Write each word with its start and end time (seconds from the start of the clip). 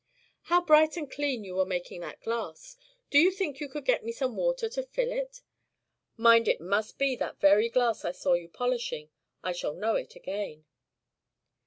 "How 0.45 0.61
bright 0.65 0.97
and 0.97 1.11
clean 1.11 1.43
you 1.43 1.53
were 1.53 1.63
making 1.67 2.01
that 2.01 2.21
glass! 2.21 2.75
Do 3.11 3.19
you 3.19 3.29
think 3.29 3.59
you 3.59 3.69
could 3.69 3.85
get 3.85 4.03
me 4.03 4.11
some 4.11 4.35
water 4.35 4.67
to 4.67 4.81
fill 4.81 5.11
it? 5.11 5.43
Mind, 6.17 6.47
it 6.47 6.59
must 6.59 6.97
be 6.97 7.15
that 7.17 7.39
very 7.39 7.69
glass 7.69 8.03
I 8.03 8.11
saw 8.11 8.33
you 8.33 8.49
polishing. 8.49 9.11
I 9.43 9.51
shall 9.51 9.75
know 9.75 9.93
it 9.97 10.15
again." 10.15 10.65